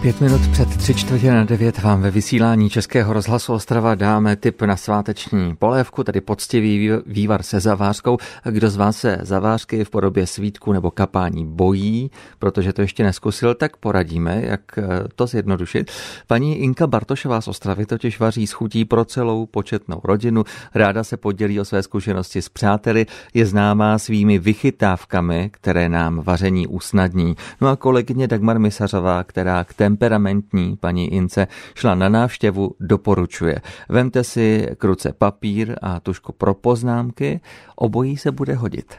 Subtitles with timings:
[0.00, 4.62] Pět minut před tři čtvrtě na devět vám ve vysílání Českého rozhlasu Ostrava dáme tip
[4.62, 8.18] na sváteční polévku, tedy poctivý vývar se zavářkou.
[8.44, 13.54] Kdo z vás se zavářky v podobě svítku nebo kapání bojí, protože to ještě neskusil,
[13.54, 14.84] tak poradíme, jak eh,
[15.14, 15.90] to zjednodušit.
[16.26, 20.44] Paní Inka Bartošová z Ostravy totiž vaří schutí pro celou početnou rodinu,
[20.74, 26.66] ráda se podělí o své zkušenosti s přáteli, je známá svými vychytávkami, které nám vaření
[26.66, 27.36] usnadní.
[27.60, 33.60] No a kolegyně Dagmar Misařová, která k té temperamentní paní Ince šla na návštěvu, doporučuje.
[33.88, 37.40] Vemte si k ruce papír a tušku pro poznámky,
[37.76, 38.94] obojí se bude hodit.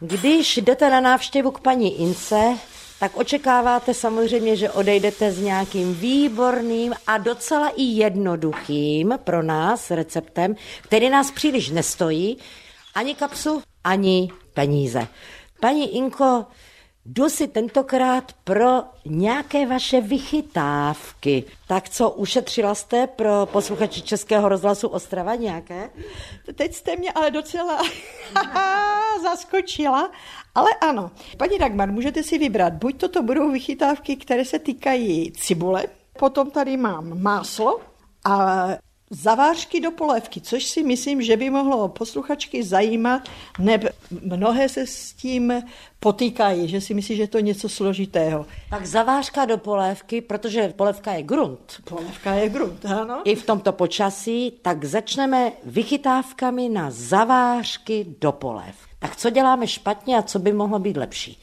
[0.00, 2.54] Když jdete na návštěvu k paní Ince,
[3.00, 10.54] tak očekáváte samozřejmě, že odejdete s nějakým výborným a docela i jednoduchým pro nás receptem,
[10.82, 12.38] který nás příliš nestojí,
[12.94, 15.06] ani kapsu, ani peníze.
[15.60, 16.44] Paní Inko,
[17.08, 21.44] Jdu si tentokrát pro nějaké vaše vychytávky.
[21.68, 25.90] Tak co, ušetřila jste pro posluchači Českého rozhlasu Ostrava nějaké?
[26.54, 27.82] Teď jste mě ale docela
[29.22, 30.10] zaskočila,
[30.54, 31.10] ale ano.
[31.36, 35.84] Paní Dagmar, můžete si vybrat, buď toto budou vychytávky, které se týkají cibule,
[36.18, 37.80] potom tady mám máslo
[38.24, 38.66] a
[39.10, 43.84] zavářky do polévky, což si myslím, že by mohlo posluchačky zajímat, neb
[44.22, 45.62] mnohé se s tím
[46.00, 48.46] potýkají, že si myslí, že je to něco složitého.
[48.70, 51.80] Tak zavářka do polévky, protože polévka je grunt.
[51.84, 53.22] Polévka je grunt, ano.
[53.24, 58.74] I v tomto počasí, tak začneme vychytávkami na zavářky do polév.
[58.98, 61.42] Tak co děláme špatně a co by mohlo být lepší?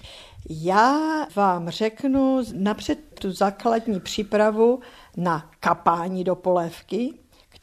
[0.49, 0.99] Já
[1.35, 4.79] vám řeknu napřed tu základní přípravu
[5.17, 7.13] na kapání do polévky,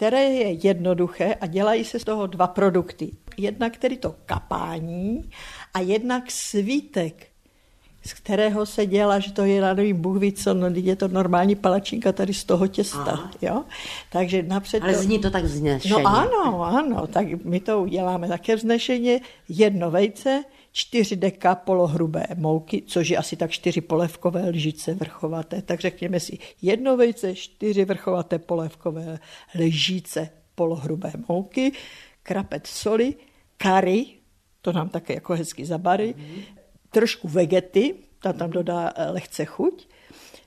[0.00, 3.10] které je jednoduché a dělají se z toho dva produkty.
[3.36, 5.30] Jednak tedy to kapání
[5.74, 7.26] a jednak svítek,
[8.06, 11.54] z kterého se dělá, že to je radový Bůh ví co, no je to normální
[11.54, 13.64] palačinka tady z toho těsta, jo.
[14.12, 15.02] Takže napřed Ale to...
[15.02, 15.94] zní to tak vznešeně.
[15.94, 22.82] No ano, ano, tak my to uděláme také vznešeně, jedno vejce, 4 deka polohrubé mouky,
[22.86, 25.62] což je asi tak 4 polevkové lžice vrchovaté.
[25.62, 29.18] Tak řekněme si jedno vejce, 4 vrchovaté polevkové
[29.54, 31.72] lžice polohrubé mouky,
[32.22, 33.14] krapec soli,
[33.56, 34.06] kary,
[34.62, 36.42] to nám také jako hezky zabary, mm.
[36.90, 39.88] trošku vegety, ta tam dodá eh, lehce chuť,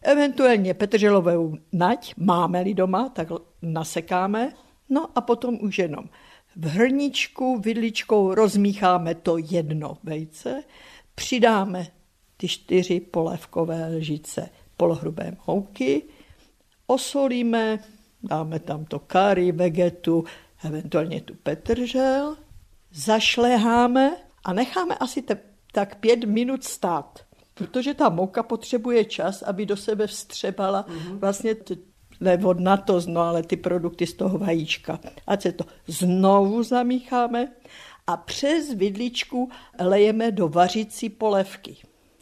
[0.01, 3.27] eventuálně petrželovou nať, máme-li doma, tak
[3.61, 4.51] nasekáme,
[4.89, 6.09] no a potom už jenom
[6.55, 10.63] v hrničku vidličkou rozmícháme to jedno vejce,
[11.15, 11.87] přidáme
[12.37, 16.03] ty čtyři polévkové lžice polohrubé mouky,
[16.87, 17.79] osolíme,
[18.23, 20.23] dáme tam to kari, vegetu,
[20.65, 22.37] eventuálně tu petržel,
[22.91, 25.37] zašleháme a necháme asi te,
[25.71, 31.19] tak pět minut stát, protože ta mouka potřebuje čas, aby do sebe vstřebala mm-hmm.
[31.19, 31.92] vlastně t-
[32.23, 34.99] ne vodnatost, no ale ty produkty z toho vajíčka.
[35.27, 37.47] Ať se to znovu zamícháme
[38.07, 41.77] a přes vidličku lejeme do vařící polévky.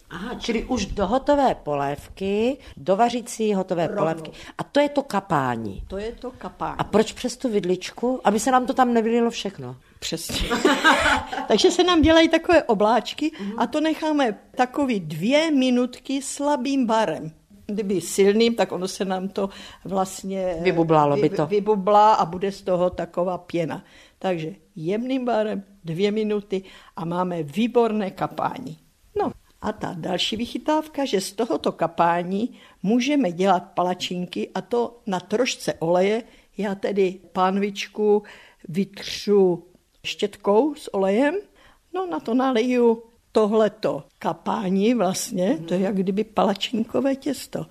[0.10, 4.02] Aha, čili už do hotové polévky, do vařící hotové Rovno.
[4.02, 4.32] polévky.
[4.58, 5.84] A to je to kapání.
[5.88, 6.76] To je to kapání.
[6.78, 8.22] A proč přes tu vidličku?
[8.24, 9.76] Aby se nám to tam nevylilo všechno.
[10.00, 10.50] Přesně.
[11.48, 17.32] Takže se nám dělají takové obláčky a to necháme takový dvě minutky slabým barem
[17.66, 19.50] kdyby silným, tak ono se nám to
[19.86, 21.46] vlastně vybublalo by to.
[21.46, 23.84] vybublá a bude z toho taková pěna.
[24.20, 26.64] Takže jemným barem dvě minuty
[26.96, 28.78] a máme výborné kapání.
[29.20, 35.20] No a ta další vychytávka, že z tohoto kapání můžeme dělat palačinky a to na
[35.20, 36.24] trošce oleje.
[36.58, 38.24] Já tedy pánvičku
[38.70, 39.68] vytřu
[40.04, 41.36] štětkou s olejem,
[41.94, 47.66] no na to naliju tohleto kapání vlastně, to je jak kdyby palačinkové těsto.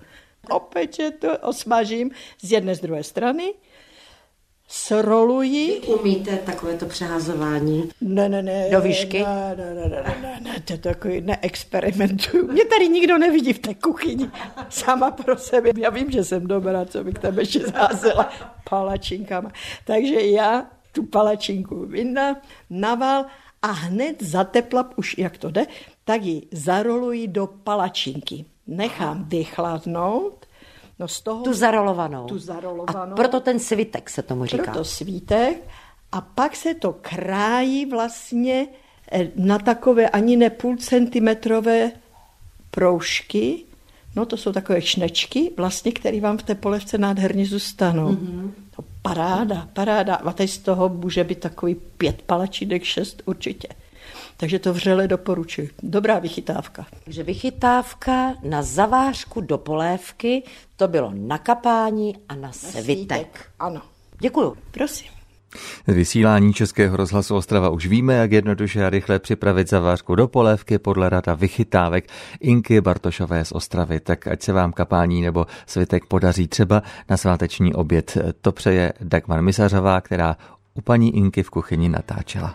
[0.49, 2.11] Opečě to osmažím
[2.41, 3.53] z jedné z druhé strany,
[4.67, 5.81] sroluji.
[5.81, 9.19] Vy umíte takovéto přehazování ne, ne, ne, do výšky?
[9.23, 12.51] Ne, ne, ne, ne, ne, ne, to takový neexperimentuju.
[12.51, 14.31] Mě tady nikdo nevidí v té kuchyni.
[14.69, 15.69] Sama pro sebe.
[15.77, 18.29] Já vím, že jsem dobrá, co bych tam ještě zházela
[18.69, 19.51] palačinkama.
[19.85, 22.35] Takže já tu palačinku vyndám,
[22.69, 23.25] naval
[23.61, 25.65] a hned za tepla, už jak to jde,
[26.03, 28.45] tak ji zaroluji do palačinky.
[28.67, 30.45] Nechám vychladnout,
[31.01, 32.25] No z toho, tu zarolovanou.
[32.25, 33.13] Tu zarolovanou.
[33.13, 34.63] A proto ten svítek se tomu říká.
[34.63, 35.67] Proto svítek.
[36.11, 38.67] A pak se to krájí vlastně
[39.11, 41.91] eh, na takové ani ne půl centimetrové
[42.71, 43.65] proužky.
[44.15, 48.11] No to jsou takové šnečky, vlastně, které vám v té polevce nádherně zůstanou.
[48.11, 48.51] Mm-hmm.
[49.01, 50.15] Paráda, paráda.
[50.15, 53.67] A teď z toho může být takový pět palačinek, šest určitě.
[54.37, 55.69] Takže to vřele doporučuji.
[55.83, 56.85] Dobrá vychytávka.
[57.03, 60.43] Takže vychytávka na zavářku do polévky,
[60.75, 62.83] to bylo na kapání a na, na svitek.
[62.83, 63.49] svítek.
[63.59, 63.81] Ano.
[64.19, 64.57] Děkuju.
[64.71, 65.20] Prosím.
[65.87, 71.09] Vysílání Českého rozhlasu Ostrava už víme, jak jednoduše a rychle připravit zavářku do polévky podle
[71.09, 72.09] rada vychytávek
[72.39, 73.99] Inky Bartošové z Ostravy.
[73.99, 78.17] Tak ať se vám kapání nebo svitek podaří třeba na sváteční oběd.
[78.41, 80.37] To přeje Dagmar Misařová, která
[80.73, 82.49] u paní Inky v kuchyni natáčela.